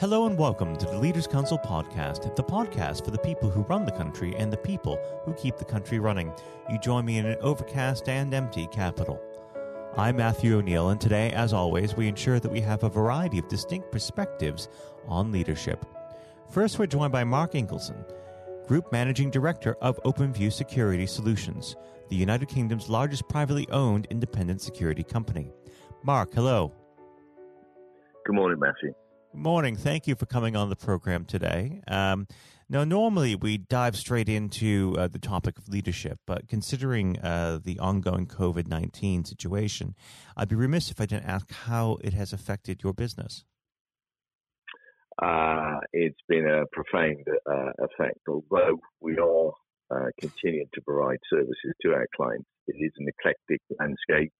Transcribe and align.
Hello 0.00 0.26
and 0.26 0.38
welcome 0.38 0.76
to 0.76 0.86
the 0.86 0.96
Leaders 0.96 1.26
Council 1.26 1.58
podcast, 1.58 2.36
the 2.36 2.44
podcast 2.44 3.04
for 3.04 3.10
the 3.10 3.18
people 3.18 3.50
who 3.50 3.62
run 3.62 3.84
the 3.84 3.90
country 3.90 4.32
and 4.36 4.52
the 4.52 4.56
people 4.56 4.96
who 5.24 5.34
keep 5.34 5.56
the 5.56 5.64
country 5.64 5.98
running. 5.98 6.32
You 6.70 6.78
join 6.78 7.04
me 7.04 7.18
in 7.18 7.26
an 7.26 7.36
overcast 7.40 8.08
and 8.08 8.32
empty 8.32 8.68
capital. 8.68 9.20
I'm 9.96 10.14
Matthew 10.14 10.56
O'Neill, 10.56 10.90
and 10.90 11.00
today, 11.00 11.32
as 11.32 11.52
always, 11.52 11.96
we 11.96 12.06
ensure 12.06 12.38
that 12.38 12.52
we 12.52 12.60
have 12.60 12.84
a 12.84 12.88
variety 12.88 13.40
of 13.40 13.48
distinct 13.48 13.90
perspectives 13.90 14.68
on 15.08 15.32
leadership. 15.32 15.84
First, 16.48 16.78
we're 16.78 16.86
joined 16.86 17.10
by 17.10 17.24
Mark 17.24 17.54
Ingleson, 17.54 18.04
Group 18.68 18.92
Managing 18.92 19.32
Director 19.32 19.74
of 19.80 20.00
OpenView 20.04 20.52
Security 20.52 21.08
Solutions, 21.08 21.74
the 22.08 22.14
United 22.14 22.48
Kingdom's 22.48 22.88
largest 22.88 23.28
privately 23.28 23.68
owned 23.70 24.06
independent 24.10 24.62
security 24.62 25.02
company. 25.02 25.50
Mark, 26.04 26.32
hello. 26.34 26.72
Good 28.24 28.36
morning, 28.36 28.60
Matthew. 28.60 28.94
Morning. 29.38 29.76
Thank 29.76 30.08
you 30.08 30.16
for 30.16 30.26
coming 30.26 30.56
on 30.56 30.68
the 30.68 30.74
program 30.74 31.24
today. 31.24 31.80
Um, 31.86 32.26
now, 32.68 32.82
normally 32.82 33.36
we 33.36 33.56
dive 33.56 33.94
straight 33.94 34.28
into 34.28 34.96
uh, 34.98 35.06
the 35.06 35.20
topic 35.20 35.58
of 35.58 35.68
leadership, 35.68 36.18
but 36.26 36.48
considering 36.48 37.20
uh, 37.20 37.60
the 37.62 37.78
ongoing 37.78 38.26
COVID 38.26 38.66
19 38.66 39.24
situation, 39.24 39.94
I'd 40.36 40.48
be 40.48 40.56
remiss 40.56 40.90
if 40.90 41.00
I 41.00 41.06
didn't 41.06 41.26
ask 41.26 41.52
how 41.52 41.98
it 42.02 42.14
has 42.14 42.32
affected 42.32 42.82
your 42.82 42.92
business. 42.92 43.44
Uh, 45.22 45.78
it's 45.92 46.18
been 46.28 46.48
a 46.48 46.66
profound 46.72 47.24
uh, 47.48 47.70
effect, 47.78 48.18
although 48.26 48.80
we 49.00 49.18
are 49.18 49.52
uh, 49.92 50.10
continuing 50.20 50.66
to 50.74 50.80
provide 50.80 51.20
services 51.30 51.74
to 51.82 51.92
our 51.92 52.08
clients. 52.16 52.48
It 52.66 52.74
is 52.80 52.90
an 52.98 53.06
eclectic 53.06 53.60
landscape. 53.78 54.32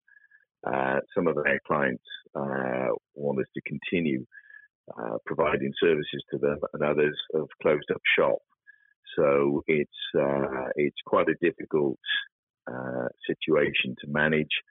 Uh, 0.67 0.99
some 1.15 1.29
of 1.29 1.37
our 1.37 1.61
clients 1.65 2.03
want 3.15 3.39
us 3.39 3.47
to 3.55 3.61
continue 3.61 4.27
uh, 4.97 5.19
providing 5.27 5.73
services 5.81 6.23
to 6.31 6.39
them, 6.39 6.59
and 6.73 6.83
others 6.83 7.17
have 7.35 7.47
closed 7.63 7.91
up 7.93 8.01
shop. 8.19 8.39
So 9.17 9.63
it's 9.67 9.91
uh, 10.17 10.69
it's 10.77 11.01
quite 11.07 11.29
a 11.29 11.37
difficult 11.43 11.99
uh, 12.71 13.09
situation 13.27 13.97
to 14.01 14.07
manage. 14.09 14.63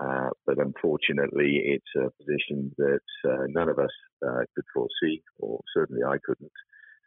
Uh, 0.00 0.28
but 0.46 0.58
unfortunately, 0.58 1.60
it's 1.64 1.92
a 1.96 2.10
position 2.22 2.72
that 2.78 3.00
uh, 3.28 3.46
none 3.48 3.68
of 3.68 3.78
us 3.78 3.90
uh, 4.24 4.42
could 4.54 4.64
foresee, 4.72 5.22
or 5.38 5.60
certainly 5.74 6.02
I 6.04 6.18
couldn't. 6.24 6.52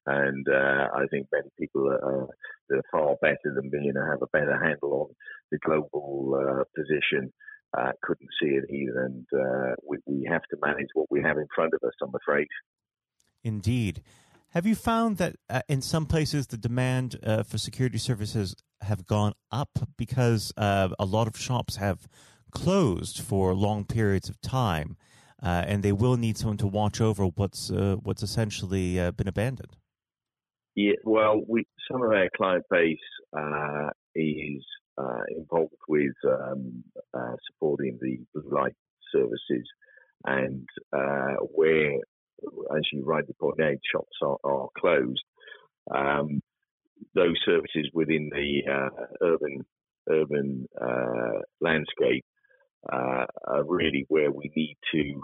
And 0.08 0.48
I 0.50 1.06
think 1.12 1.28
many 1.32 1.50
people 1.60 1.88
are, 1.88 2.28
are 2.76 2.84
far 2.92 3.16
better 3.22 3.54
than 3.56 3.70
me 3.72 3.90
and 3.90 3.98
have 3.98 4.24
a 4.24 4.28
better 4.34 4.60
handle 4.60 4.94
on 4.94 5.16
the 5.52 5.60
global 5.60 6.66
position 6.76 7.32
uh, 7.78 7.92
couldn't 8.02 8.30
see 8.42 8.50
it 8.50 8.70
either. 8.70 9.06
And 9.06 9.26
uh, 9.34 9.76
we, 9.88 9.98
we 10.06 10.28
have 10.30 10.44
to 10.52 10.58
manage 10.64 10.90
what 10.94 11.08
we 11.10 11.22
have 11.22 11.38
in 11.38 11.48
front 11.54 11.74
of 11.74 11.86
us, 11.88 11.94
I'm 12.02 12.14
afraid. 12.16 12.48
Indeed. 13.44 14.02
Have 14.50 14.66
you 14.66 14.76
found 14.76 15.18
that 15.18 15.38
uh, 15.50 15.62
in 15.70 15.82
some 15.82 16.06
places 16.06 16.48
the 16.48 16.58
demand 16.58 17.18
uh, 17.24 17.44
for 17.44 17.58
security 17.58 17.98
services 17.98 18.56
have 18.82 19.06
gone 19.06 19.34
up 19.52 19.70
because 19.98 20.52
uh, 20.58 20.90
a 21.00 21.06
lot 21.06 21.28
of 21.28 21.38
shops 21.38 21.78
have 21.78 22.10
closed 22.52 23.22
for 23.22 23.54
long 23.54 23.86
periods 23.86 24.28
of 24.28 24.42
time, 24.42 24.98
uh, 25.42 25.64
and 25.66 25.84
they 25.84 25.94
will 25.94 26.18
need 26.18 26.38
someone 26.38 26.58
to 26.58 26.68
watch 26.68 27.00
over 27.00 27.26
what's 27.26 27.72
what's 27.72 28.24
essentially 28.24 28.96
been 29.12 29.30
abandoned? 29.30 29.78
Yeah, 30.76 30.94
well, 31.06 31.42
we 31.48 31.66
some 31.90 32.02
of 32.02 32.12
our 32.12 32.30
client 32.36 32.66
base 32.70 33.00
is 34.16 34.66
uh, 35.02 35.24
involved 35.36 35.74
with 35.88 36.14
um, 36.26 36.84
uh, 37.14 37.36
supporting 37.48 37.98
the 38.02 38.18
light 38.50 38.76
services, 39.12 39.68
and 40.26 40.68
uh, 40.94 41.36
where, 41.54 41.96
as 42.76 42.84
you 42.92 43.04
rightly 43.04 43.36
point 43.40 43.62
out, 43.62 43.78
shops 43.92 44.18
are, 44.22 44.38
are 44.44 44.68
closed. 44.78 45.24
Um, 45.94 46.42
those 47.16 47.36
services 47.46 47.90
within 47.94 48.30
the 48.32 48.72
uh, 48.72 49.06
urban 49.22 49.66
urban 50.10 50.68
uh, 50.80 51.40
landscape 51.60 52.26
are 52.92 53.28
really 53.66 54.06
where 54.10 54.32
we 54.32 54.52
need 54.56 54.76
to 54.92 55.22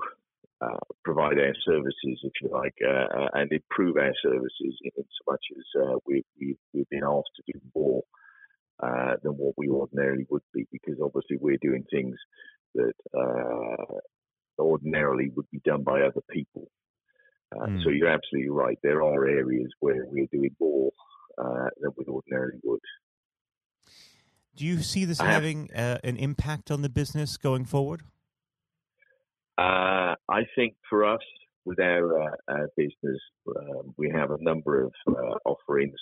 uh, 0.60 0.78
provide 1.04 1.38
our 1.38 1.54
services, 1.66 2.20
if 2.24 2.32
you 2.42 2.50
like, 2.52 2.74
uh, 2.84 3.28
and 3.34 3.52
improve 3.52 3.96
our 3.98 4.14
services 4.24 4.76
in 4.82 4.92
so 4.96 5.32
much 5.32 5.46
as 5.56 5.82
uh, 5.82 5.98
we, 6.08 6.24
have 6.76 6.90
been 6.90 7.04
asked 7.04 7.30
to 7.36 7.44
do 7.54 7.60
more 7.76 8.02
uh, 8.82 9.16
than 9.24 9.34
what 9.34 9.54
we 9.58 9.70
ordinarily 9.70 10.26
would 10.30 10.44
be, 10.54 10.68
because 10.72 10.96
obviously 11.02 11.38
we're 11.40 11.58
doing 11.62 11.84
things 11.92 12.16
that 12.76 12.94
uh, 13.18 14.00
ordinarily 14.60 15.30
would 15.36 15.50
be 15.52 15.62
done 15.66 15.84
by 15.84 16.02
other 16.02 16.22
people. 16.30 16.68
Uh, 17.56 17.66
mm. 17.66 17.84
So 17.84 17.90
you're 17.90 18.10
absolutely 18.10 18.50
right. 18.50 18.78
There 18.84 19.04
are 19.04 19.28
areas 19.28 19.72
where 19.80 20.06
we're 20.08 20.28
doing 20.32 20.56
more 20.60 20.92
uh, 21.38 21.70
than 21.80 21.92
we 21.98 22.06
ordinarily 22.06 22.60
would. 22.64 22.82
Do 24.56 24.66
you 24.66 24.82
see 24.82 25.06
this 25.06 25.22
having 25.22 25.72
uh, 25.72 26.00
an 26.04 26.18
impact 26.18 26.72
on 26.72 26.82
the 26.82 26.90
business 26.90 27.38
going 27.38 27.66
forward? 27.66 28.02
Uh, 29.58 30.16
I 30.30 30.46
think 30.56 30.76
for 30.90 31.06
us, 31.06 31.22
with 31.64 31.80
our, 31.80 32.34
our 32.48 32.70
business, 32.76 33.20
um, 33.56 33.94
we 33.98 34.10
have 34.10 34.32
a 34.32 34.42
number 34.42 34.84
of 34.84 34.94
offerings 35.46 36.00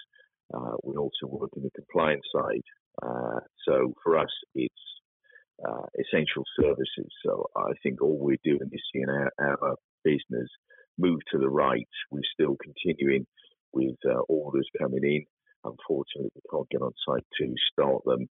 uh, 0.53 0.75
we 0.83 0.95
also 0.95 1.25
work 1.27 1.51
in 1.55 1.63
the 1.63 1.71
compliance 1.71 2.25
side. 2.33 2.63
Uh, 3.01 3.39
so 3.67 3.93
for 4.03 4.17
us, 4.17 4.29
it's 4.53 4.73
uh, 5.67 5.85
essential 5.99 6.43
services. 6.59 7.11
So 7.25 7.47
I 7.55 7.71
think 7.83 8.01
all 8.01 8.17
we're 8.19 8.37
doing 8.43 8.69
is 8.71 8.81
seeing 8.91 9.09
our, 9.09 9.31
our 9.39 9.75
business 10.03 10.49
move 10.97 11.19
to 11.31 11.39
the 11.39 11.49
right. 11.49 11.87
We're 12.11 12.21
still 12.33 12.55
continuing 12.61 13.25
with 13.73 13.95
uh, 14.05 14.19
orders 14.29 14.67
coming 14.79 15.03
in. 15.03 15.25
Unfortunately, 15.63 16.31
we 16.35 16.41
can't 16.51 16.69
get 16.69 16.81
on 16.81 16.91
site 17.07 17.25
to 17.39 17.53
start 17.71 18.03
them, 18.05 18.27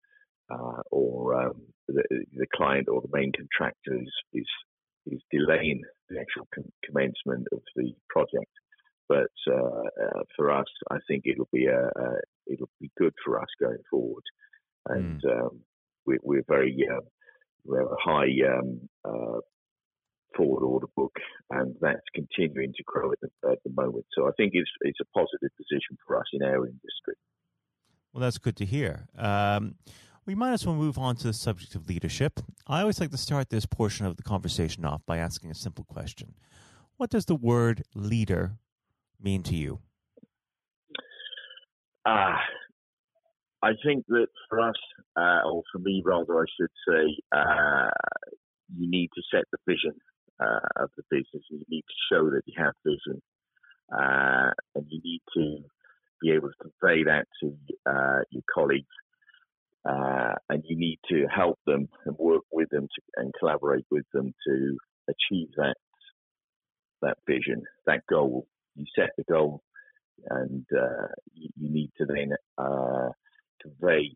uh, 0.50 0.82
or 0.90 1.34
um, 1.34 1.62
the, 1.88 2.02
the, 2.10 2.46
client 2.54 2.88
or 2.88 3.00
the 3.00 3.08
main 3.12 3.32
contractor 3.32 3.94
is, 3.94 4.12
is, 4.34 4.46
is 5.06 5.20
delaying 5.30 5.80
the 6.10 6.20
actual 6.20 6.46
com- 6.54 6.70
commencement 6.84 7.46
of 7.52 7.62
the 7.74 7.92
project. 8.10 8.52
But 9.12 9.52
uh, 9.52 9.82
uh, 10.04 10.22
for 10.34 10.50
us, 10.50 10.64
I 10.90 10.96
think 11.06 11.24
it'll 11.26 11.48
be 11.52 11.66
a, 11.66 11.84
a, 11.84 12.14
it'll 12.46 12.70
be 12.80 12.90
good 12.96 13.12
for 13.22 13.38
us 13.38 13.48
going 13.60 13.82
forward, 13.90 14.22
and 14.88 15.20
mm. 15.22 15.38
um, 15.38 15.60
we, 16.06 16.16
we're, 16.22 16.44
very 16.48 16.74
uh, 16.90 17.00
we 17.66 17.76
have 17.76 17.88
a 17.88 18.02
high 18.02 18.32
um, 18.48 18.88
uh, 19.04 19.40
forward 20.34 20.64
order 20.64 20.86
book, 20.96 21.12
and 21.50 21.76
that's 21.82 22.00
continuing 22.14 22.72
to 22.72 22.82
grow 22.86 23.12
at 23.12 23.18
the, 23.20 23.50
at 23.50 23.58
the 23.66 23.72
moment. 23.76 24.06
So 24.16 24.28
I 24.28 24.30
think 24.38 24.52
it's 24.54 24.70
it's 24.80 25.00
a 25.02 25.18
positive 25.18 25.50
position 25.58 25.98
for 26.06 26.18
us 26.18 26.26
in 26.32 26.42
our 26.42 26.66
industry. 26.66 27.16
Well, 28.14 28.22
that's 28.22 28.38
good 28.38 28.56
to 28.56 28.64
hear. 28.64 29.08
Um, 29.18 29.74
we 30.24 30.34
might 30.34 30.54
as 30.54 30.64
well 30.66 30.76
move 30.76 30.96
on 30.96 31.16
to 31.16 31.24
the 31.24 31.34
subject 31.34 31.74
of 31.74 31.86
leadership. 31.86 32.40
I 32.66 32.80
always 32.80 32.98
like 32.98 33.10
to 33.10 33.18
start 33.18 33.50
this 33.50 33.66
portion 33.66 34.06
of 34.06 34.16
the 34.16 34.22
conversation 34.22 34.86
off 34.86 35.02
by 35.04 35.18
asking 35.18 35.50
a 35.50 35.54
simple 35.54 35.84
question 35.84 36.32
What 36.96 37.10
does 37.10 37.26
the 37.26 37.36
word 37.36 37.82
leader 37.94 38.52
mean 39.22 39.42
to 39.44 39.54
you? 39.54 39.80
Uh, 42.04 42.36
I 43.62 43.72
think 43.84 44.04
that 44.08 44.26
for 44.48 44.60
us, 44.60 44.74
uh, 45.16 45.40
or 45.46 45.62
for 45.72 45.78
me 45.78 46.02
rather, 46.04 46.38
I 46.38 46.44
should 46.58 46.70
say, 46.88 47.16
uh, 47.36 47.90
you 48.76 48.90
need 48.90 49.10
to 49.14 49.22
set 49.32 49.44
the 49.52 49.58
vision 49.66 49.94
uh, 50.40 50.82
of 50.82 50.90
the 50.96 51.04
business 51.10 51.44
and 51.50 51.60
you 51.60 51.66
need 51.68 51.82
to 51.82 52.14
show 52.14 52.30
that 52.30 52.42
you 52.46 52.54
have 52.58 52.74
vision. 52.84 53.22
Uh, 53.92 54.50
and 54.74 54.86
you 54.88 55.00
need 55.04 55.20
to 55.34 55.58
be 56.20 56.32
able 56.32 56.48
to 56.48 56.54
convey 56.80 57.04
that 57.04 57.26
to 57.40 57.54
uh, 57.86 58.22
your 58.30 58.42
colleagues. 58.52 58.86
and 59.84 60.64
you 60.64 60.76
need 60.76 60.98
to 61.08 61.26
help 61.34 61.58
them 61.66 61.88
and 62.06 62.16
work 62.18 62.42
with 62.50 62.68
them 62.70 62.88
to, 62.94 63.02
and 63.16 63.32
collaborate 63.38 63.84
with 63.90 64.04
them 64.12 64.32
to 64.46 64.76
achieve 65.08 65.48
that 65.56 65.76
that 67.02 67.18
vision, 67.26 67.62
that 67.86 68.00
goal 68.08 68.46
you 68.74 68.84
set 68.96 69.10
the 69.16 69.24
goal, 69.24 69.62
and 70.28 70.64
uh, 70.76 71.08
you, 71.32 71.48
you, 71.56 71.70
need 71.70 71.90
to 71.98 72.06
then 72.06 72.32
uh, 72.58 73.08
convey 73.60 74.14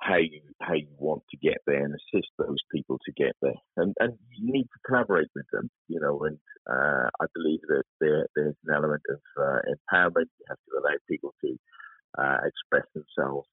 how 0.00 0.16
you 0.16 0.40
how 0.60 0.74
you 0.74 0.88
want 0.98 1.22
to 1.30 1.36
get 1.36 1.58
there 1.66 1.84
and 1.84 1.94
assist 1.94 2.28
those 2.38 2.58
people 2.72 2.98
to 3.04 3.12
get 3.12 3.32
there. 3.40 3.54
And 3.76 3.94
and 4.00 4.14
you 4.36 4.52
need 4.52 4.64
to 4.64 4.78
collaborate 4.86 5.28
with 5.34 5.46
them, 5.52 5.70
you 5.88 6.00
know. 6.00 6.24
And 6.24 6.38
uh, 6.68 7.08
I 7.20 7.26
believe 7.34 7.60
that 7.68 7.84
there 8.00 8.26
there's 8.34 8.56
an 8.66 8.74
element 8.74 9.02
of 9.10 9.20
uh, 9.38 9.58
empowerment. 9.68 10.26
You 10.38 10.46
have 10.48 10.58
to 10.58 10.78
allow 10.80 10.96
people 11.08 11.34
to 11.42 11.56
uh, 12.18 12.38
express 12.44 12.86
themselves 12.94 13.48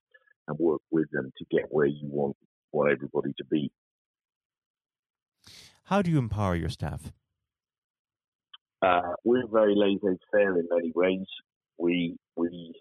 and 0.47 0.57
work 0.59 0.81
with 0.91 1.09
them 1.11 1.31
to 1.37 1.45
get 1.49 1.65
where 1.69 1.87
you 1.87 2.07
want 2.07 2.35
want 2.71 2.91
everybody 2.91 3.33
to 3.37 3.45
be. 3.45 3.71
How 5.85 6.01
do 6.01 6.11
you 6.11 6.17
empower 6.17 6.55
your 6.55 6.69
staff? 6.69 7.11
Uh, 8.81 9.13
we're 9.23 9.47
very 9.47 9.75
laissez-faire 9.75 10.57
in 10.59 10.67
many 10.71 10.91
ways. 10.95 11.27
We 11.77 12.17
we 12.35 12.73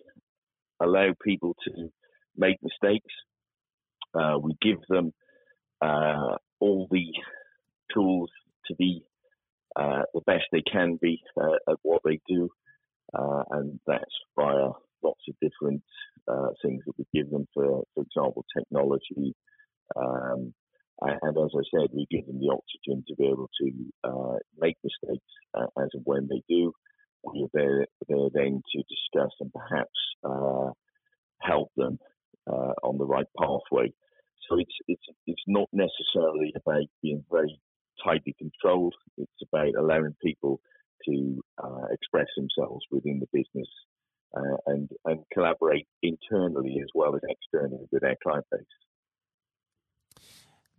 allow 0.80 1.12
people 1.24 1.54
to 1.66 1.90
make 2.36 2.56
mistakes. 2.62 3.14
Uh, 4.14 4.38
we 4.42 4.56
give 4.62 4.78
them 4.88 5.12
uh, 5.82 6.36
all 6.60 6.88
the 6.90 7.06
tools 7.94 8.30
to 8.66 8.74
be 8.76 9.02
uh, 9.76 10.02
the 10.14 10.20
best 10.26 10.44
they 10.52 10.62
can 10.62 10.98
be 11.00 11.20
uh, 11.40 11.56
at 11.72 11.76
what 11.82 12.02
they 12.04 12.20
do, 12.28 12.48
and 13.50 13.78
that's 13.86 14.04
via 14.36 14.70
lots 15.02 15.20
of 15.28 15.34
different 15.40 15.82
things 16.62 16.82
that 16.86 16.94
we 16.98 17.04
give 17.14 17.30
them. 17.30 17.46
For, 17.54 17.82
for 17.94 18.02
example, 18.02 18.44
technology. 18.56 19.34
Um, 19.96 20.54
and 21.00 21.36
as 21.38 21.50
I 21.54 21.64
said, 21.74 21.88
we 21.92 22.06
give 22.10 22.26
them 22.26 22.40
the 22.40 22.52
oxygen 22.52 23.04
to 23.08 23.14
be 23.16 23.26
able 23.26 23.48
to 23.60 23.70
uh, 24.04 24.38
make 24.58 24.76
mistakes 24.84 25.32
uh, 25.54 25.66
as 25.82 25.88
and 25.94 26.02
when 26.04 26.28
they 26.28 26.42
do. 26.48 26.72
We 27.24 27.44
are 27.44 27.50
there, 27.52 27.86
there 28.08 28.28
then 28.32 28.62
to 28.72 28.82
discuss 28.82 29.32
and 29.40 29.52
perhaps 29.52 29.98
uh, 30.24 30.72
help 31.40 31.70
them 31.76 31.98
on 32.82 32.98
the 32.98 33.06
right 33.06 33.26
pathway. 33.38 33.92
So 34.48 34.58
it's 34.58 34.74
it's 34.88 35.06
it's 35.26 35.42
not 35.46 35.68
necessarily 35.72 36.52
about 36.56 36.84
being 37.02 37.24
very 37.30 37.60
tightly 38.04 38.34
controlled. 38.38 38.94
It's 39.16 39.30
about 39.42 39.74
allowing 39.78 40.16
people 40.22 40.60
to 41.06 41.40
uh, 41.62 41.86
express 41.92 42.26
themselves 42.36 42.84
within 42.90 43.20
the 43.20 43.28
business 43.32 43.68
uh, 44.36 44.56
and 44.66 44.88
and 45.04 45.20
collaborate 45.32 45.86
internally 46.02 46.78
as 46.82 46.88
well 46.94 47.14
as 47.14 47.22
externally 47.28 47.86
with 47.92 48.04
our 48.04 48.16
client 48.22 48.46
base. 48.50 48.60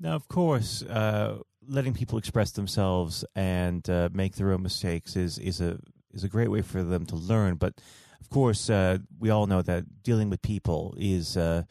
Now, 0.02 0.16
of 0.16 0.28
course, 0.28 0.82
uh, 0.82 1.38
letting 1.68 1.94
people 1.94 2.18
express 2.18 2.52
themselves 2.52 3.24
and 3.36 3.88
uh, 3.88 4.10
make 4.12 4.36
their 4.36 4.52
own 4.52 4.64
mistakes 4.64 5.16
is 5.16 5.38
is 5.38 5.62
a 5.62 5.78
is 6.12 6.24
a 6.24 6.28
great 6.28 6.50
way 6.50 6.64
for 6.64 6.82
them 6.82 7.06
to 7.06 7.16
learn. 7.16 7.56
But 7.56 7.76
of 8.20 8.30
course, 8.32 8.68
uh, 8.68 8.98
we 9.20 9.30
all 9.30 9.46
know 9.46 9.62
that 9.62 10.02
dealing 10.02 10.32
with 10.32 10.42
people 10.42 10.96
is 10.98 11.38
uh, 11.38 11.64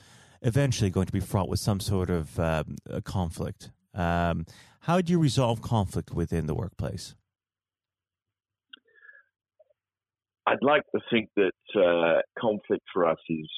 eventually 0.43 0.91
going 0.91 1.07
to 1.07 1.13
be 1.13 1.19
fraught 1.19 1.49
with 1.49 1.59
some 1.59 1.81
sort 1.81 2.09
of 2.09 2.39
um, 2.39 2.77
conflict. 3.03 3.73
Um, 3.95 4.47
how 4.83 5.01
do 5.01 5.13
you 5.13 5.19
resolve 5.19 5.61
conflict 5.61 6.13
within 6.13 6.47
the 6.47 6.55
workplace? 6.55 7.17
I'd 10.47 10.63
like 10.63 10.85
to 10.95 11.01
think 11.11 11.31
that 11.35 11.53
uh, 11.75 12.21
conflict 12.39 12.85
for 12.93 13.09
us 13.09 13.19
is 13.29 13.49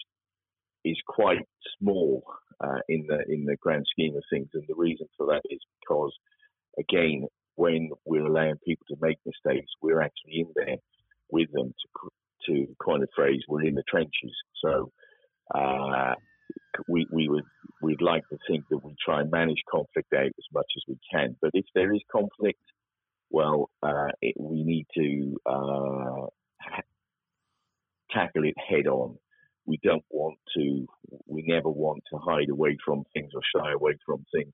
is 0.82 0.96
quite 1.06 1.46
small 1.78 2.24
uh, 2.62 2.80
in 2.88 3.06
the 3.08 3.20
in 3.32 3.44
the 3.44 3.56
grand 3.60 3.86
scheme 3.90 4.16
of 4.16 4.22
things, 4.30 4.48
and 4.54 4.64
the 4.68 4.74
reason 4.74 5.06
for 5.16 5.26
that 5.26 5.42
is 5.50 5.60
because, 5.80 6.12
again, 6.78 7.26
when 7.56 7.90
we're 8.04 8.26
allowing 8.26 8.56
people 8.66 8.86
to 8.88 8.96
make 9.00 9.18
mistakes, 9.26 9.70
we're 9.82 10.00
actually 10.02 10.40
in 10.40 10.52
there 10.56 10.76
with 11.30 11.50
them 11.52 11.68
to 11.68 12.10
to 12.46 12.66
coin 12.82 13.02
a 13.02 13.06
phrase, 13.14 13.40
we're 13.48 13.64
in 13.64 13.74
the 13.74 13.84
trenches. 13.88 14.34
So 14.62 14.90
uh, 15.54 16.14
we, 16.88 17.06
we 17.12 17.28
would 17.28 17.44
we'd 17.82 18.02
like 18.02 18.22
to 18.30 18.38
think 18.48 18.64
that 18.70 18.84
we 18.84 18.94
try 19.04 19.20
and 19.20 19.30
manage 19.30 19.62
conflict 19.70 20.12
out 20.14 20.26
as 20.26 20.46
much 20.52 20.66
as 20.76 20.82
we 20.88 20.98
can. 21.12 21.36
But 21.40 21.50
if 21.54 21.64
there 21.74 21.92
is 21.94 22.00
conflict, 22.10 22.60
well, 23.30 23.70
uh, 23.82 24.08
it, 24.20 24.34
we 24.38 24.62
need 24.62 24.86
to 24.96 25.36
uh, 25.46 26.26
tackle 28.10 28.44
it 28.44 28.54
head 28.58 28.86
on. 28.86 29.16
We 29.66 29.78
don't 29.82 30.04
want 30.10 30.38
to. 30.56 30.86
We 31.26 31.44
never 31.46 31.68
want 31.68 32.02
to 32.12 32.18
hide 32.18 32.48
away 32.50 32.76
from 32.84 33.04
things 33.14 33.30
or 33.34 33.42
shy 33.54 33.72
away 33.72 33.96
from 34.04 34.24
things. 34.34 34.52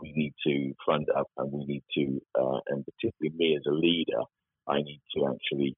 We 0.00 0.12
need 0.12 0.34
to 0.46 0.74
front 0.84 1.08
up, 1.16 1.30
and 1.36 1.50
we 1.50 1.64
need 1.64 1.84
to, 1.94 2.20
uh, 2.38 2.60
and 2.68 2.84
particularly 2.84 3.36
me 3.36 3.56
as 3.56 3.62
a 3.66 3.74
leader, 3.74 4.22
I 4.68 4.82
need 4.82 5.00
to 5.16 5.32
actually 5.32 5.74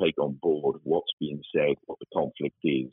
take 0.00 0.18
on 0.18 0.38
board 0.42 0.80
what's 0.82 1.12
being 1.20 1.40
said, 1.54 1.76
what 1.86 1.98
the 2.00 2.06
conflict 2.12 2.56
is, 2.64 2.90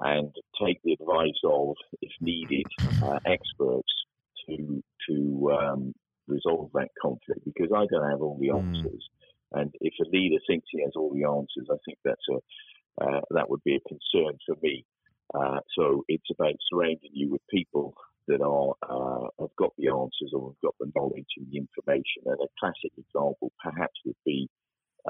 and 0.00 0.34
take 0.62 0.80
the 0.82 0.92
advice 0.92 1.40
of, 1.44 1.74
if 2.00 2.12
needed, 2.20 2.66
uh, 3.02 3.18
experts 3.26 3.92
to 4.48 4.82
to 5.08 5.52
um, 5.52 5.94
resolve 6.26 6.70
that 6.74 6.88
conflict 7.00 7.44
because 7.44 7.70
I 7.74 7.86
don't 7.90 8.10
have 8.10 8.22
all 8.22 8.38
the 8.40 8.48
hmm. 8.48 8.74
answers. 8.74 9.08
Mm. 9.54 9.60
And 9.60 9.74
if 9.80 9.94
a 10.00 10.08
leader 10.10 10.38
thinks 10.46 10.66
he 10.70 10.82
has 10.82 10.92
all 10.96 11.12
the 11.12 11.24
answers, 11.24 11.68
I 11.70 11.76
think 11.84 11.98
that's 12.04 12.28
a 12.30 12.38
uh, 13.00 13.20
that 13.30 13.48
would 13.48 13.62
be 13.64 13.76
a 13.76 13.88
concern 13.88 14.38
for 14.46 14.56
me. 14.62 14.84
Uh, 15.34 15.60
so 15.76 16.04
it's 16.08 16.30
about 16.30 16.54
surrounding 16.70 17.10
you 17.12 17.30
with 17.30 17.40
people 17.50 17.94
that 18.28 18.40
are 18.40 18.72
uh, 18.88 19.28
have 19.40 19.56
got 19.58 19.72
the 19.78 19.88
answers 19.88 20.32
or 20.32 20.50
have 20.50 20.60
got 20.62 20.74
the 20.80 20.90
knowledge 20.94 21.32
and 21.36 21.46
the 21.50 21.58
information. 21.58 22.22
And 22.26 22.38
a 22.40 22.48
classic 22.58 22.92
example 22.96 23.52
perhaps 23.62 23.94
would 24.04 24.16
be 24.24 24.48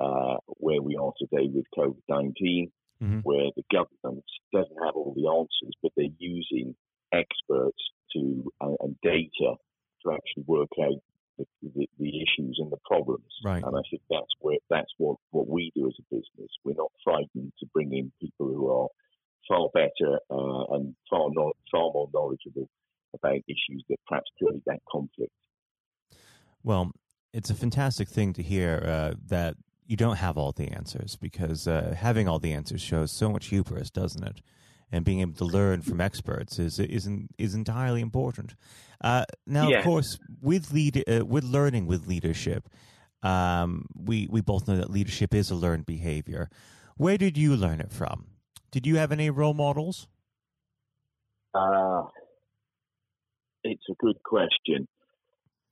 uh, 0.01 0.37
where 0.47 0.83
we 0.83 0.97
are 0.97 1.13
today 1.19 1.49
with 1.53 1.65
COVID 1.77 2.03
nineteen 2.09 2.73
mm-hmm. 3.03 3.21
where 3.21 3.51
the 3.57 3.65
government 3.71 4.25
doesn't 4.53 4.85
have 4.85 4.95
all 4.95 5.15
the 5.15 5.29
answers, 5.29 5.75
but 5.83 5.93
they're 5.97 6.07
using 6.19 6.75
experts 7.13 7.83
to 8.13 8.53
uh, 8.61 8.77
and 8.81 8.97
data 9.03 9.55
to 10.03 10.13
actually 10.13 10.45
work 10.47 10.69
out 10.83 11.01
the, 11.39 11.47
the, 11.63 11.89
the, 11.99 12.23
issues 12.23 12.59
and 12.61 12.71
the 12.71 12.79
problems. 12.85 13.33
Right. 13.45 13.63
And 13.63 13.77
I 13.77 13.83
think 13.91 14.03
that's 14.11 14.33
where 14.41 14.59
that's 14.71 14.91
what, 14.99 15.17
what 15.31 15.49
we 15.49 15.73
do 15.75 15.87
as 15.87 15.95
a 15.99 16.15
business. 16.15 16.51
We're 16.65 16.75
not 16.77 16.93
frightened 17.05 17.53
to 17.61 17.67
bring 17.73 17.93
in 17.93 18.13
people 18.21 18.47
who 18.47 18.71
are 18.71 18.89
far 19.49 19.69
better 19.73 20.19
uh, 20.31 20.75
and 20.75 20.95
far 21.09 21.29
not, 21.33 21.57
far 21.71 21.91
more 21.93 22.09
knowledgeable 22.13 22.69
about 23.15 23.37
issues 23.49 23.85
that 23.89 23.99
perhaps 24.09 24.31
create 24.39 24.63
that 24.67 24.81
conflict. 24.91 25.33
Well, 26.63 26.93
it's 27.33 27.51
a 27.51 27.55
fantastic 27.55 28.09
thing 28.09 28.33
to 28.35 28.43
hear 28.43 28.83
uh, 28.87 29.15
that 29.27 29.57
you 29.87 29.97
don't 29.97 30.17
have 30.17 30.37
all 30.37 30.53
the 30.53 30.69
answers 30.69 31.17
because 31.17 31.69
uh, 31.69 31.95
having 31.97 32.29
all 32.29 32.39
the 32.39 32.53
answers 32.53 32.81
shows 32.81 33.13
so 33.13 33.29
much 33.29 33.47
hubris, 33.47 33.91
doesn't 33.91 34.25
it? 34.25 34.41
And 34.93 35.05
being 35.05 35.21
able 35.21 35.35
to 35.35 35.45
learn 35.45 35.83
from 35.83 36.01
experts 36.01 36.59
is 36.59 36.79
is 36.79 37.09
is 37.39 37.55
entirely 37.55 38.01
important. 38.01 38.55
Uh, 39.03 39.25
now, 39.47 39.69
yeah. 39.69 39.79
of 39.79 39.85
course, 39.85 40.19
with 40.41 40.73
lead 40.73 41.03
uh, 41.09 41.27
with 41.27 41.45
learning 41.45 41.87
with 41.87 42.07
leadership, 42.07 42.69
um, 43.23 43.87
we 43.95 44.29
we 44.31 44.41
both 44.41 44.69
know 44.69 44.77
that 44.77 44.91
leadership 44.91 45.35
is 45.35 45.51
a 45.51 45.55
learned 45.57 45.87
behavior. 45.87 46.49
Where 46.97 47.19
did 47.19 47.37
you 47.37 47.57
learn 47.57 47.81
it 47.81 47.93
from? 47.93 48.27
Did 48.71 48.87
you 48.87 48.97
have 48.97 49.11
any 49.11 49.29
role 49.29 49.55
models? 49.55 50.07
Uh, 51.53 52.05
it's 53.65 53.85
a 53.91 53.95
good 53.99 54.23
question. 54.23 54.87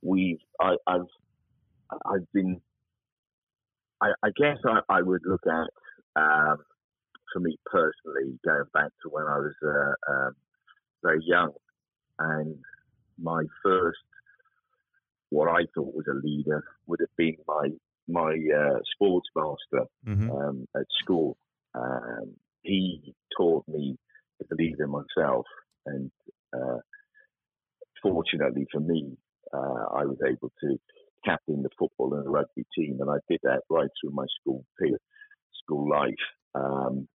We've 0.03 0.41
I, 0.61 0.77
I've 0.87 1.09
I've 2.05 2.33
been 2.33 2.61
I, 4.05 4.13
I 4.23 4.29
guess 4.37 4.59
I, 4.67 4.81
I, 4.89 5.03
would 5.03 5.23
look 5.25 5.43
at, 5.47 6.21
um, 6.21 6.59
for 7.35 7.41
me 7.41 7.59
personally, 7.67 8.39
going 8.45 8.65
back 8.73 8.91
to 9.03 9.11
when 9.11 9.25
I 9.25 9.39
was 9.39 9.55
uh, 9.63 10.13
um, 10.13 10.37
very 11.03 11.21
young, 11.27 11.53
and 12.19 12.57
my 13.21 13.43
first, 13.63 13.99
what 15.31 15.49
I 15.49 15.67
thought 15.75 15.95
was 15.95 16.07
a 16.09 16.15
leader, 16.15 16.65
would 16.87 17.01
have 17.01 17.15
been 17.19 17.37
my 17.47 17.69
my 18.09 18.37
uh, 18.57 18.79
sports 18.95 19.29
master 19.35 19.87
mm-hmm. 20.07 20.31
um, 20.31 20.69
at 20.77 20.87
school. 21.03 21.37
Um, 21.75 22.35
he 22.63 23.15
taught 23.37 23.65
me 23.67 23.99
to 24.39 24.47
believe 24.49 24.77
in 24.79 24.91
myself, 24.91 25.45
and 25.87 26.11
uh, 26.57 26.79
fortunately 28.01 28.67
for 28.71 28.81
me, 28.81 29.17
uh, 29.53 29.85
I 29.97 30.05
was 30.05 30.19
able 30.27 30.53
to 30.61 30.79
captain 31.25 31.63
the 31.63 31.71
football 31.79 32.15
and 32.15 32.25
the 32.25 32.31
rugby 32.31 32.65
team, 32.77 32.99
and 33.01 33.11
I 33.11 33.17
did 33.29 33.41
that 33.43 33.63
right 33.69 33.89
through 34.01 34.13
my 34.13 34.27
school 34.41 34.65
school 35.65 35.89
life. 35.89 36.15
Um, 36.55 37.09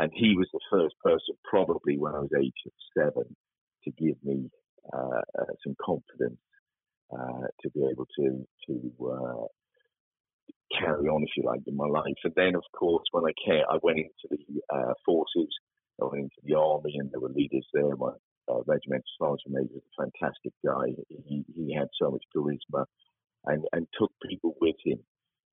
and 0.00 0.10
he 0.14 0.34
was 0.36 0.48
the 0.52 0.60
first 0.70 0.94
person, 1.04 1.34
probably 1.44 1.98
when 1.98 2.14
I 2.14 2.20
was 2.20 2.30
age 2.38 2.60
of 2.66 2.72
seven, 2.96 3.36
to 3.84 3.90
give 3.92 4.16
me 4.24 4.48
uh, 4.92 5.22
uh, 5.38 5.52
some 5.62 5.76
confidence 5.84 6.40
uh, 7.12 7.46
to 7.62 7.70
be 7.70 7.82
able 7.90 8.06
to 8.18 8.46
to 8.66 8.74
uh, 9.04 9.46
carry 10.78 11.08
on, 11.08 11.22
if 11.22 11.30
you 11.36 11.44
like, 11.44 11.60
in 11.66 11.76
my 11.76 11.86
life. 11.86 12.20
And 12.24 12.32
then, 12.36 12.54
of 12.54 12.64
course, 12.78 13.04
when 13.12 13.24
I 13.24 13.34
came, 13.44 13.64
I 13.68 13.78
went 13.82 13.98
into 13.98 14.26
the 14.30 14.74
uh, 14.74 14.94
forces. 15.04 15.48
I 16.00 16.06
went 16.06 16.24
into 16.24 16.40
the 16.44 16.56
army, 16.56 16.96
and 16.98 17.10
there 17.10 17.20
were 17.20 17.28
leaders 17.28 17.66
there. 17.74 17.94
My 17.96 18.12
uh, 18.48 18.62
regimental 18.66 19.04
sergeant 19.18 19.52
major 19.54 19.74
was 19.74 19.82
a 19.98 20.02
fantastic 20.02 20.52
guy. 20.64 20.96
He, 21.26 21.44
he 21.54 21.74
had 21.74 21.88
so 22.00 22.10
much 22.10 22.24
charisma 22.34 22.86
and, 23.46 23.64
and 23.72 23.86
took 23.98 24.12
people 24.28 24.54
with 24.60 24.76
him. 24.84 24.98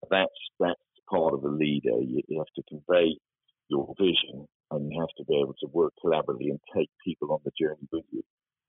That's 0.10 0.42
that's 0.60 0.80
part 1.10 1.34
of 1.34 1.44
a 1.44 1.50
leader. 1.50 2.00
You, 2.01 2.22
you 2.27 2.38
have 2.39 2.54
to 2.56 2.63
convey 2.70 3.18
your 3.69 3.93
vision, 4.00 4.47
and 4.71 4.91
you 4.91 5.00
have 5.00 5.15
to 5.17 5.25
be 5.25 5.39
able 5.39 5.55
to 5.59 5.67
work 5.67 5.93
collaboratively 6.03 6.50
and 6.50 6.59
take 6.75 6.89
people 7.03 7.31
on 7.31 7.39
the 7.45 7.51
journey 7.59 7.88
with 7.91 8.05
you. 8.12 8.24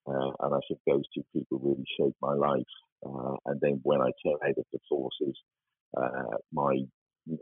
Uh, 0.07 0.31
and 0.41 0.55
I 0.55 0.59
think 0.67 0.81
those 0.87 1.05
two 1.15 1.25
people 1.35 1.59
really 1.59 1.85
shaped 1.99 2.17
my 2.23 2.35
life. 2.35 2.73
Uh, 3.05 3.37
and 3.47 3.61
then 3.61 3.81
when 3.83 4.01
I 4.01 4.11
came 4.25 4.37
out 4.43 4.59
of 4.59 4.65
the 4.73 4.79
forces, 4.89 5.37
uh, 5.97 6.39
my 6.53 6.77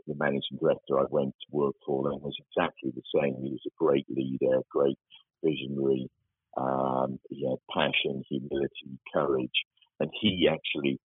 the 0.05 0.15
managing 0.17 0.57
director 0.59 0.99
I 0.99 1.05
went 1.09 1.33
to 1.33 1.55
work 1.55 1.75
for 1.85 2.03
then 2.03 2.19
was 2.21 2.35
exactly 2.39 2.91
the 2.93 3.01
same. 3.15 3.35
He 3.41 3.51
was 3.51 3.63
a 3.65 3.77
great 3.77 4.05
leader, 4.09 4.59
great 4.69 4.97
visionary. 5.41 6.09
Um, 6.57 7.19
he 7.29 7.47
had 7.47 7.57
passion, 7.73 8.23
humility, 8.27 8.99
courage, 9.13 9.49
and 10.01 10.09
he 10.19 10.49
actually 10.51 10.99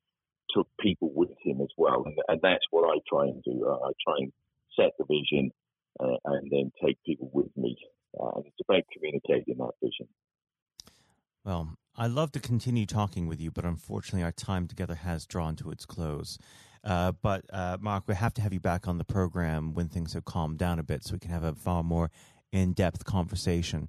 took 0.50 0.66
people 0.80 1.12
with 1.14 1.30
him 1.44 1.60
as 1.60 1.68
well. 1.76 2.02
And, 2.04 2.16
and 2.28 2.40
that's 2.42 2.64
what 2.70 2.88
I 2.88 2.98
try 3.08 3.26
and 3.26 3.42
do. 3.44 3.68
I 3.68 3.92
try 4.04 4.14
and 4.18 4.32
set 4.78 4.90
the 4.98 5.04
vision 5.04 5.50
uh, 6.00 6.16
and 6.24 6.50
then 6.50 6.72
take 6.84 6.98
people 7.04 7.30
with 7.32 7.50
me. 7.56 7.76
Uh, 8.20 8.30
and 8.36 8.46
it's 8.46 8.56
about 8.68 8.82
communicating 8.92 9.56
that 9.58 9.72
vision. 9.82 10.06
Well, 11.44 11.76
I'd 11.96 12.10
love 12.10 12.32
to 12.32 12.40
continue 12.40 12.86
talking 12.86 13.26
with 13.26 13.40
you, 13.40 13.50
but 13.50 13.64
unfortunately, 13.64 14.22
our 14.22 14.32
time 14.32 14.68
together 14.68 14.94
has 14.94 15.26
drawn 15.26 15.56
to 15.56 15.70
its 15.70 15.84
close. 15.84 16.38
Uh, 16.84 17.12
but 17.12 17.44
uh, 17.52 17.78
Mark, 17.80 18.04
we 18.06 18.14
have 18.14 18.34
to 18.34 18.42
have 18.42 18.52
you 18.52 18.60
back 18.60 18.88
on 18.88 18.98
the 18.98 19.04
program 19.04 19.74
when 19.74 19.88
things 19.88 20.12
have 20.14 20.24
calmed 20.24 20.58
down 20.58 20.78
a 20.78 20.82
bit, 20.82 21.04
so 21.04 21.14
we 21.14 21.18
can 21.18 21.30
have 21.30 21.44
a 21.44 21.54
far 21.54 21.82
more 21.82 22.10
in-depth 22.52 23.04
conversation. 23.04 23.88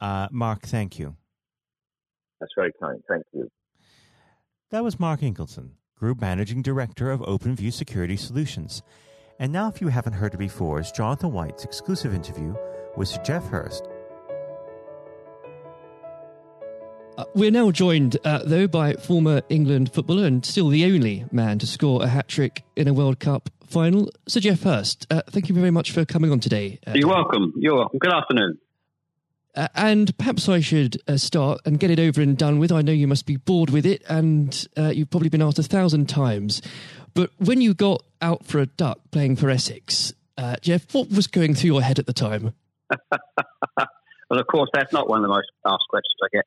Uh, 0.00 0.28
Mark, 0.30 0.62
thank 0.62 0.98
you. 0.98 1.16
That's 2.40 2.52
very 2.56 2.72
kind. 2.80 3.00
Thank 3.08 3.24
you. 3.32 3.50
That 4.70 4.84
was 4.84 4.98
Mark 4.98 5.20
Ingleson, 5.20 5.70
Group 5.96 6.20
Managing 6.20 6.62
Director 6.62 7.10
of 7.10 7.20
OpenView 7.20 7.72
Security 7.72 8.16
Solutions. 8.16 8.82
And 9.38 9.52
now, 9.52 9.68
if 9.68 9.80
you 9.80 9.88
haven't 9.88 10.12
heard 10.12 10.34
it 10.34 10.38
before, 10.38 10.80
is 10.80 10.92
Jonathan 10.92 11.32
White's 11.32 11.64
exclusive 11.64 12.14
interview 12.14 12.54
with 12.96 13.08
Sir 13.08 13.20
Geoff 13.22 13.46
Hurst 13.48 13.88
Uh, 17.16 17.24
we're 17.34 17.50
now 17.50 17.70
joined, 17.70 18.16
uh, 18.24 18.40
though, 18.44 18.66
by 18.66 18.94
former 18.94 19.40
England 19.48 19.92
footballer 19.92 20.26
and 20.26 20.44
still 20.44 20.68
the 20.68 20.84
only 20.84 21.24
man 21.30 21.60
to 21.60 21.66
score 21.66 22.02
a 22.02 22.08
hat 22.08 22.26
trick 22.26 22.64
in 22.74 22.88
a 22.88 22.92
World 22.92 23.20
Cup 23.20 23.50
final, 23.68 24.10
Sir 24.26 24.40
Geoff 24.40 24.62
Hurst. 24.64 25.06
Uh, 25.10 25.22
thank 25.30 25.48
you 25.48 25.54
very 25.54 25.70
much 25.70 25.92
for 25.92 26.04
coming 26.04 26.32
on 26.32 26.40
today. 26.40 26.80
Uh, 26.84 26.92
You're 26.96 27.08
welcome. 27.08 27.52
You're 27.56 27.76
welcome. 27.76 28.00
Good 28.00 28.12
afternoon. 28.12 28.58
Uh, 29.54 29.68
and 29.76 30.18
perhaps 30.18 30.48
I 30.48 30.58
should 30.58 31.00
uh, 31.06 31.16
start 31.16 31.60
and 31.64 31.78
get 31.78 31.92
it 31.92 32.00
over 32.00 32.20
and 32.20 32.36
done 32.36 32.58
with. 32.58 32.72
I 32.72 32.82
know 32.82 32.90
you 32.90 33.06
must 33.06 33.26
be 33.26 33.36
bored 33.36 33.70
with 33.70 33.86
it, 33.86 34.02
and 34.08 34.66
you've 34.76 35.10
probably 35.10 35.28
been 35.28 35.42
asked 35.42 35.60
a 35.60 35.62
thousand 35.62 36.08
times. 36.08 36.62
But 37.14 37.30
when 37.38 37.60
you 37.60 37.74
got 37.74 38.02
out 38.20 38.44
for 38.44 38.58
a 38.58 38.66
duck 38.66 38.98
playing 39.10 39.36
for 39.36 39.48
Essex, 39.48 40.12
Geoff, 40.60 40.92
what 40.92 41.10
was 41.10 41.26
going 41.26 41.54
through 41.54 41.72
your 41.72 41.82
head 41.82 41.98
at 41.98 42.06
the 42.06 42.12
time? 42.12 42.54
well, 42.90 44.40
of 44.40 44.46
course, 44.46 44.70
that's 44.74 44.92
not 44.92 45.08
one 45.08 45.18
of 45.18 45.22
the 45.22 45.28
most 45.28 45.50
asked 45.64 45.88
questions 45.88 46.14
I 46.22 46.28
get 46.32 46.44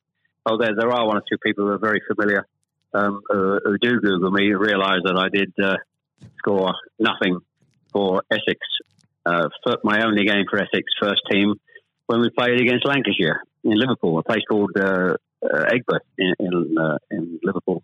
oh, 0.47 0.57
there, 0.57 0.75
there 0.75 0.91
are 0.91 1.05
one 1.05 1.17
or 1.17 1.23
two 1.29 1.37
people 1.37 1.65
who 1.65 1.71
are 1.71 1.77
very 1.77 2.01
familiar 2.07 2.47
um, 2.93 3.21
who, 3.29 3.59
who, 3.63 3.77
do 3.77 3.99
Google 3.99 4.31
me 4.31 4.53
realise 4.53 5.01
that 5.03 5.17
I 5.17 5.29
did 5.29 5.53
uh, 5.61 5.75
score 6.37 6.73
nothing 6.97 7.39
for 7.91 8.23
Essex. 8.31 8.59
Uh, 9.25 9.49
my 9.83 10.05
only 10.05 10.25
game 10.25 10.45
for 10.49 10.57
Essex 10.57 10.85
first 10.99 11.21
team 11.29 11.55
when 12.05 12.21
we 12.21 12.29
played 12.29 12.61
against 12.61 12.87
Lancashire 12.87 13.41
in 13.63 13.77
Liverpool, 13.77 14.17
a 14.17 14.23
place 14.23 14.43
called 14.49 14.71
uh, 14.77 15.15
uh 15.43 15.65
Aigburth 15.69 15.99
in 16.17 16.33
in, 16.39 16.77
uh, 16.77 16.97
in, 17.11 17.39
Liverpool, 17.43 17.83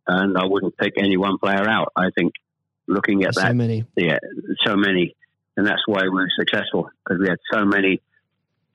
and 0.11 0.37
I 0.37 0.45
wouldn't 0.45 0.77
pick 0.77 0.93
any 0.97 1.17
one 1.17 1.37
player 1.37 1.67
out. 1.67 1.93
I 1.95 2.09
think 2.15 2.33
looking 2.87 3.23
at 3.23 3.33
There's 3.33 3.43
that, 3.43 3.51
so 3.51 3.53
many, 3.53 3.85
yeah, 3.95 4.17
so 4.65 4.75
many, 4.75 5.15
and 5.55 5.65
that's 5.65 5.81
why 5.85 6.03
we 6.03 6.09
were 6.09 6.27
successful 6.37 6.89
because 7.03 7.21
we 7.21 7.29
had 7.29 7.39
so 7.51 7.65
many 7.65 8.01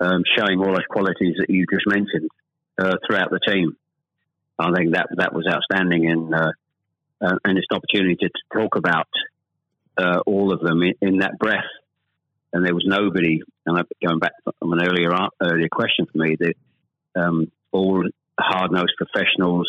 um, 0.01 0.22
showing 0.37 0.59
all 0.61 0.72
those 0.72 0.87
qualities 0.88 1.37
that 1.38 1.51
you 1.51 1.66
just 1.70 1.87
mentioned 1.87 2.31
uh, 2.79 2.96
throughout 3.07 3.31
the 3.31 3.40
team. 3.46 3.77
I 4.59 4.72
think 4.72 4.94
that 4.94 5.09
that 5.16 5.35
was 5.35 5.46
outstanding, 5.46 6.11
and 6.11 6.35
uh, 6.35 6.53
uh, 7.20 7.37
and 7.44 7.59
it's 7.59 7.66
an 7.70 7.77
opportunity 7.77 8.16
to, 8.16 8.29
to 8.29 8.61
talk 8.61 8.77
about 8.77 9.09
uh, 9.99 10.20
all 10.27 10.53
of 10.53 10.61
them 10.61 10.83
in, 10.83 10.94
in, 11.01 11.18
that 11.18 11.38
breath. 11.38 11.64
And 12.53 12.64
there 12.64 12.75
was 12.75 12.85
nobody, 12.87 13.42
and 13.66 13.85
going 14.05 14.18
back 14.18 14.33
from 14.59 14.72
an 14.72 14.83
earlier 14.83 15.11
earlier 15.42 15.68
question 15.70 16.07
for 16.11 16.18
me, 16.18 16.37
that 16.38 16.55
um, 17.14 17.51
all 17.72 18.05
hard 18.38 18.72
nosed 18.72 18.94
professionals, 18.96 19.68